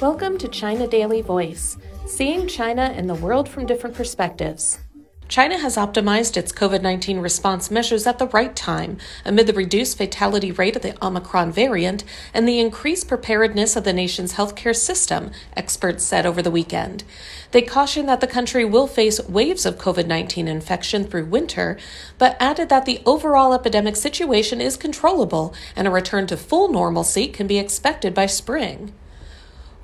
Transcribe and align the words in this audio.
Welcome 0.00 0.38
to 0.38 0.48
China 0.48 0.88
Daily 0.88 1.22
Voice, 1.22 1.76
seeing 2.06 2.48
China 2.48 2.92
and 2.96 3.08
the 3.08 3.14
world 3.14 3.48
from 3.48 3.66
different 3.66 3.94
perspectives. 3.94 4.78
China 5.32 5.56
has 5.56 5.78
optimized 5.78 6.36
its 6.36 6.52
COVID 6.52 6.82
19 6.82 7.18
response 7.18 7.70
measures 7.70 8.06
at 8.06 8.18
the 8.18 8.26
right 8.26 8.54
time 8.54 8.98
amid 9.24 9.46
the 9.46 9.54
reduced 9.54 9.96
fatality 9.96 10.52
rate 10.52 10.76
of 10.76 10.82
the 10.82 10.94
Omicron 11.02 11.50
variant 11.50 12.04
and 12.34 12.46
the 12.46 12.60
increased 12.60 13.08
preparedness 13.08 13.74
of 13.74 13.84
the 13.84 13.94
nation's 13.94 14.34
healthcare 14.34 14.76
system, 14.76 15.30
experts 15.56 16.04
said 16.04 16.26
over 16.26 16.42
the 16.42 16.50
weekend. 16.50 17.02
They 17.52 17.62
cautioned 17.62 18.10
that 18.10 18.20
the 18.20 18.26
country 18.26 18.66
will 18.66 18.86
face 18.86 19.26
waves 19.26 19.64
of 19.64 19.78
COVID 19.78 20.06
19 20.06 20.48
infection 20.48 21.04
through 21.04 21.24
winter, 21.24 21.78
but 22.18 22.36
added 22.38 22.68
that 22.68 22.84
the 22.84 23.00
overall 23.06 23.54
epidemic 23.54 23.96
situation 23.96 24.60
is 24.60 24.76
controllable 24.76 25.54
and 25.74 25.88
a 25.88 25.90
return 25.90 26.26
to 26.26 26.36
full 26.36 26.70
normalcy 26.70 27.26
can 27.26 27.46
be 27.46 27.56
expected 27.56 28.12
by 28.12 28.26
spring. 28.26 28.92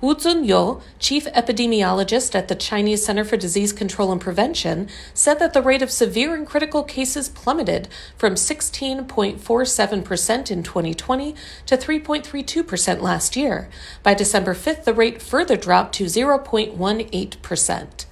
Wu 0.01 0.15
Zunyou, 0.15 0.81
chief 1.01 1.27
epidemiologist 1.35 2.37
at 2.37 2.47
the 2.47 2.55
Chinese 2.55 3.05
Center 3.05 3.25
for 3.25 3.37
Disease 3.37 3.73
Control 3.73 4.13
and 4.13 4.21
Prevention, 4.21 4.89
said 5.13 5.41
that 5.41 5.55
the 5.55 5.63
rate 5.63 5.83
of 5.83 5.91
severe 5.91 6.37
and 6.37 6.47
critical 6.47 6.85
cases 6.85 7.29
plummeted 7.29 7.89
from 8.17 8.35
16.47% 8.35 10.51
in 10.53 10.63
2020 10.63 11.35
to 11.67 11.77
3.32% 11.77 13.01
last 13.01 13.35
year. 13.35 13.69
By 14.05 14.15
December 14.15 14.55
5th, 14.55 14.85
the 14.85 14.95
rate 14.95 15.21
further 15.21 15.57
dropped 15.57 15.97
to 15.97 16.05
0.18%. 16.05 18.05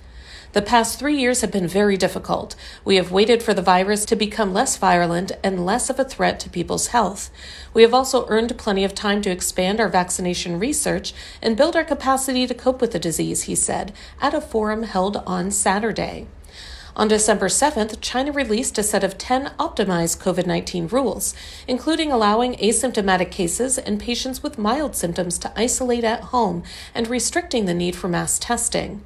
The 0.56 0.62
past 0.62 0.98
three 0.98 1.18
years 1.18 1.42
have 1.42 1.50
been 1.50 1.68
very 1.68 1.98
difficult. 1.98 2.56
We 2.82 2.96
have 2.96 3.12
waited 3.12 3.42
for 3.42 3.52
the 3.52 3.60
virus 3.60 4.06
to 4.06 4.16
become 4.16 4.54
less 4.54 4.78
virulent 4.78 5.32
and 5.44 5.66
less 5.66 5.90
of 5.90 5.98
a 5.98 6.04
threat 6.04 6.40
to 6.40 6.48
people's 6.48 6.86
health. 6.86 7.30
We 7.74 7.82
have 7.82 7.92
also 7.92 8.26
earned 8.28 8.56
plenty 8.56 8.82
of 8.82 8.94
time 8.94 9.20
to 9.20 9.30
expand 9.30 9.80
our 9.80 9.90
vaccination 9.90 10.58
research 10.58 11.12
and 11.42 11.58
build 11.58 11.76
our 11.76 11.84
capacity 11.84 12.46
to 12.46 12.54
cope 12.54 12.80
with 12.80 12.92
the 12.92 12.98
disease, 12.98 13.42
he 13.42 13.54
said, 13.54 13.92
at 14.18 14.32
a 14.32 14.40
forum 14.40 14.84
held 14.84 15.18
on 15.26 15.50
Saturday. 15.50 16.26
On 16.96 17.06
December 17.06 17.48
7th, 17.48 17.98
China 18.00 18.32
released 18.32 18.78
a 18.78 18.82
set 18.82 19.04
of 19.04 19.18
10 19.18 19.52
optimized 19.58 20.22
COVID 20.22 20.46
19 20.46 20.88
rules, 20.88 21.34
including 21.68 22.10
allowing 22.10 22.54
asymptomatic 22.54 23.30
cases 23.30 23.76
and 23.76 24.00
patients 24.00 24.42
with 24.42 24.56
mild 24.56 24.96
symptoms 24.96 25.36
to 25.36 25.52
isolate 25.54 26.02
at 26.02 26.32
home 26.32 26.62
and 26.94 27.08
restricting 27.08 27.66
the 27.66 27.74
need 27.74 27.94
for 27.94 28.08
mass 28.08 28.38
testing. 28.38 29.02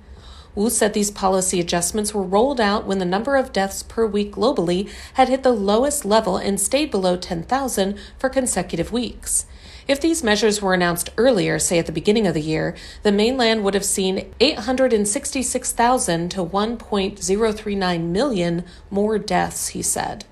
Wu 0.55 0.69
said 0.69 0.93
these 0.93 1.11
policy 1.11 1.61
adjustments 1.61 2.13
were 2.13 2.23
rolled 2.23 2.61
out 2.61 2.87
when 2.87 2.99
the 2.99 3.05
number 3.05 3.37
of 3.37 3.53
deaths 3.53 3.83
per 3.83 4.05
week 4.07 4.33
globally 4.33 4.91
had 5.15 5.29
hit 5.29 5.43
the 5.43 5.53
lowest 5.53 6.05
level 6.05 6.37
and 6.37 6.61
stayed 6.61 6.91
below 6.91 7.17
10,000 7.17 7.97
for 8.19 8.29
consecutive 8.29 8.91
weeks. 8.91 9.47
If 9.87 10.01
these 10.01 10.23
measures 10.23 10.61
were 10.63 10.75
announced 10.75 11.11
earlier, 11.17 11.59
say 11.59 11.79
at 11.79 11.87
the 11.87 11.93
beginning 11.93 12.27
of 12.27 12.35
the 12.35 12.41
year, 12.41 12.77
the 13.03 13.13
mainland 13.13 13.65
would 13.65 13.75
have 13.75 13.85
seen 13.85 14.33
866,000 14.41 16.31
to 16.31 16.45
1.039 16.45 18.05
million 18.05 18.65
more 18.91 19.19
deaths, 19.19 19.69
he 19.69 19.83
said. 19.83 20.25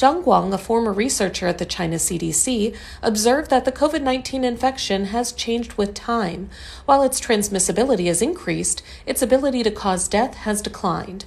Zeng 0.00 0.24
Guang, 0.24 0.54
a 0.54 0.56
former 0.56 0.94
researcher 0.94 1.46
at 1.46 1.58
the 1.58 1.66
China 1.66 1.96
CDC, 1.96 2.74
observed 3.02 3.50
that 3.50 3.66
the 3.66 3.70
COVID 3.70 4.00
19 4.00 4.44
infection 4.44 5.04
has 5.12 5.30
changed 5.30 5.74
with 5.74 5.92
time. 5.92 6.48
While 6.86 7.02
its 7.02 7.20
transmissibility 7.20 8.06
has 8.06 8.22
increased, 8.22 8.82
its 9.04 9.20
ability 9.20 9.62
to 9.62 9.70
cause 9.70 10.08
death 10.08 10.36
has 10.36 10.62
declined. 10.62 11.26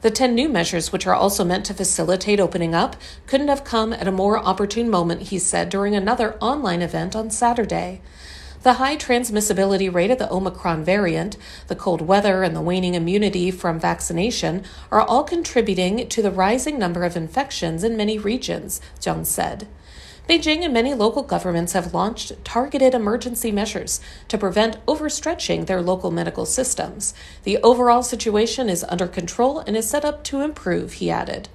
The 0.00 0.10
10 0.10 0.34
new 0.34 0.48
measures, 0.48 0.90
which 0.90 1.06
are 1.06 1.14
also 1.14 1.44
meant 1.44 1.66
to 1.66 1.74
facilitate 1.74 2.40
opening 2.40 2.74
up, 2.74 2.96
couldn't 3.26 3.48
have 3.48 3.62
come 3.62 3.92
at 3.92 4.08
a 4.08 4.12
more 4.12 4.38
opportune 4.38 4.88
moment, 4.88 5.24
he 5.24 5.38
said 5.38 5.68
during 5.68 5.94
another 5.94 6.38
online 6.40 6.80
event 6.80 7.14
on 7.14 7.28
Saturday. 7.28 8.00
The 8.64 8.80
high 8.80 8.96
transmissibility 8.96 9.92
rate 9.92 10.10
of 10.10 10.16
the 10.16 10.32
Omicron 10.32 10.84
variant, 10.84 11.36
the 11.66 11.76
cold 11.76 12.00
weather, 12.00 12.42
and 12.42 12.56
the 12.56 12.62
waning 12.62 12.94
immunity 12.94 13.50
from 13.50 13.78
vaccination 13.78 14.64
are 14.90 15.02
all 15.02 15.22
contributing 15.22 16.08
to 16.08 16.22
the 16.22 16.30
rising 16.30 16.78
number 16.78 17.04
of 17.04 17.14
infections 17.14 17.84
in 17.84 17.94
many 17.94 18.16
regions, 18.16 18.80
Zhang 18.98 19.26
said. 19.26 19.68
Beijing 20.26 20.64
and 20.64 20.72
many 20.72 20.94
local 20.94 21.22
governments 21.22 21.74
have 21.74 21.92
launched 21.92 22.42
targeted 22.42 22.94
emergency 22.94 23.52
measures 23.52 24.00
to 24.28 24.38
prevent 24.38 24.82
overstretching 24.86 25.66
their 25.66 25.82
local 25.82 26.10
medical 26.10 26.46
systems. 26.46 27.12
The 27.42 27.58
overall 27.58 28.02
situation 28.02 28.70
is 28.70 28.82
under 28.88 29.06
control 29.06 29.58
and 29.58 29.76
is 29.76 29.90
set 29.90 30.06
up 30.06 30.24
to 30.24 30.40
improve, 30.40 30.94
he 30.94 31.10
added. 31.10 31.50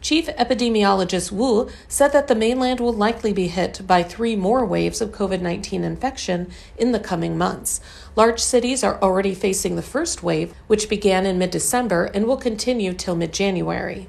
Chief 0.00 0.28
epidemiologist 0.28 1.30
Wu 1.30 1.68
said 1.86 2.12
that 2.12 2.26
the 2.26 2.34
mainland 2.34 2.80
will 2.80 2.92
likely 2.92 3.34
be 3.34 3.48
hit 3.48 3.86
by 3.86 4.02
three 4.02 4.34
more 4.34 4.64
waves 4.64 5.02
of 5.02 5.10
COVID 5.12 5.42
19 5.42 5.84
infection 5.84 6.50
in 6.78 6.92
the 6.92 6.98
coming 6.98 7.36
months. 7.36 7.82
Large 8.16 8.40
cities 8.40 8.82
are 8.82 9.00
already 9.02 9.34
facing 9.34 9.76
the 9.76 9.82
first 9.82 10.22
wave, 10.22 10.54
which 10.68 10.88
began 10.88 11.26
in 11.26 11.38
mid 11.38 11.50
December 11.50 12.06
and 12.14 12.26
will 12.26 12.38
continue 12.38 12.94
till 12.94 13.14
mid 13.14 13.32
January. 13.34 14.08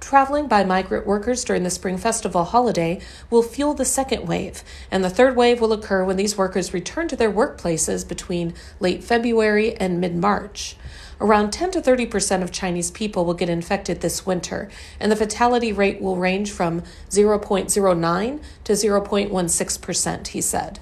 Traveling 0.00 0.48
by 0.48 0.64
migrant 0.64 1.06
workers 1.06 1.44
during 1.44 1.62
the 1.62 1.70
Spring 1.70 1.98
Festival 1.98 2.44
holiday 2.44 3.00
will 3.30 3.42
fuel 3.42 3.74
the 3.74 3.84
second 3.84 4.26
wave, 4.26 4.64
and 4.90 5.04
the 5.04 5.10
third 5.10 5.36
wave 5.36 5.60
will 5.60 5.72
occur 5.72 6.04
when 6.04 6.16
these 6.16 6.38
workers 6.38 6.74
return 6.74 7.06
to 7.08 7.16
their 7.16 7.32
workplaces 7.32 8.06
between 8.06 8.54
late 8.80 9.04
February 9.04 9.76
and 9.76 10.00
mid 10.00 10.16
March. 10.16 10.76
Around 11.20 11.52
10 11.52 11.72
to 11.72 11.80
30 11.80 12.06
percent 12.06 12.42
of 12.44 12.52
Chinese 12.52 12.92
people 12.92 13.24
will 13.24 13.34
get 13.34 13.48
infected 13.48 14.00
this 14.00 14.24
winter, 14.24 14.68
and 15.00 15.10
the 15.10 15.16
fatality 15.16 15.72
rate 15.72 16.00
will 16.00 16.16
range 16.16 16.52
from 16.52 16.82
0.09 17.10 18.40
to 18.64 18.72
0.16 18.72 19.80
percent, 19.80 20.28
he 20.28 20.40
said. 20.40 20.78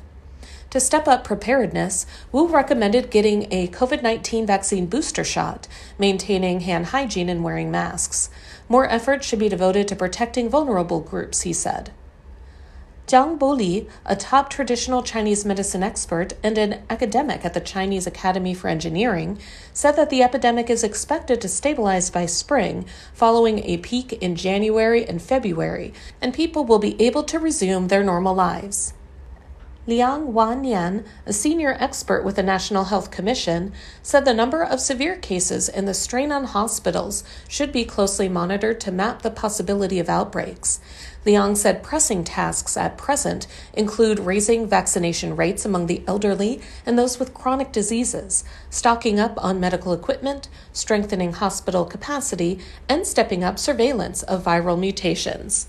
To 0.70 0.80
step 0.80 1.08
up 1.08 1.24
preparedness, 1.24 2.04
Wu 2.32 2.48
recommended 2.48 3.10
getting 3.10 3.50
a 3.50 3.68
COVID 3.68 4.02
19 4.02 4.46
vaccine 4.46 4.86
booster 4.86 5.24
shot, 5.24 5.68
maintaining 5.98 6.60
hand 6.60 6.86
hygiene, 6.86 7.30
and 7.30 7.42
wearing 7.42 7.70
masks. 7.70 8.28
More 8.68 8.86
effort 8.90 9.24
should 9.24 9.38
be 9.38 9.48
devoted 9.48 9.88
to 9.88 9.96
protecting 9.96 10.50
vulnerable 10.50 11.00
groups, 11.00 11.42
he 11.42 11.54
said. 11.54 11.92
Zhang 13.06 13.38
Boli, 13.38 13.86
a 14.04 14.16
top 14.16 14.50
traditional 14.50 15.00
Chinese 15.00 15.44
medicine 15.44 15.84
expert 15.84 16.32
and 16.42 16.58
an 16.58 16.82
academic 16.90 17.44
at 17.44 17.54
the 17.54 17.60
Chinese 17.60 18.04
Academy 18.04 18.52
for 18.52 18.66
Engineering, 18.66 19.38
said 19.72 19.92
that 19.92 20.10
the 20.10 20.24
epidemic 20.24 20.68
is 20.68 20.82
expected 20.82 21.40
to 21.40 21.48
stabilize 21.48 22.10
by 22.10 22.26
spring, 22.26 22.84
following 23.14 23.60
a 23.60 23.76
peak 23.76 24.14
in 24.14 24.34
January 24.34 25.06
and 25.06 25.22
February, 25.22 25.94
and 26.20 26.34
people 26.34 26.64
will 26.64 26.80
be 26.80 27.00
able 27.00 27.22
to 27.22 27.38
resume 27.38 27.86
their 27.86 28.02
normal 28.02 28.34
lives. 28.34 28.92
Liang 29.88 30.32
Wannian, 30.32 31.04
a 31.26 31.32
senior 31.32 31.76
expert 31.78 32.24
with 32.24 32.34
the 32.34 32.42
National 32.42 32.86
Health 32.86 33.12
Commission, 33.12 33.72
said 34.02 34.24
the 34.24 34.34
number 34.34 34.60
of 34.60 34.80
severe 34.80 35.14
cases 35.14 35.68
and 35.68 35.86
the 35.86 35.94
strain 35.94 36.32
on 36.32 36.42
hospitals 36.42 37.22
should 37.46 37.70
be 37.70 37.84
closely 37.84 38.28
monitored 38.28 38.80
to 38.80 38.90
map 38.90 39.22
the 39.22 39.30
possibility 39.30 40.00
of 40.00 40.08
outbreaks. 40.08 40.80
Liang 41.24 41.54
said 41.54 41.84
pressing 41.84 42.24
tasks 42.24 42.76
at 42.76 42.98
present 42.98 43.46
include 43.74 44.18
raising 44.18 44.66
vaccination 44.66 45.36
rates 45.36 45.64
among 45.64 45.86
the 45.86 46.02
elderly 46.08 46.60
and 46.84 46.98
those 46.98 47.20
with 47.20 47.32
chronic 47.32 47.70
diseases, 47.70 48.42
stocking 48.68 49.20
up 49.20 49.34
on 49.36 49.60
medical 49.60 49.92
equipment, 49.92 50.48
strengthening 50.72 51.34
hospital 51.34 51.84
capacity, 51.84 52.58
and 52.88 53.06
stepping 53.06 53.44
up 53.44 53.56
surveillance 53.56 54.24
of 54.24 54.42
viral 54.42 54.76
mutations. 54.76 55.68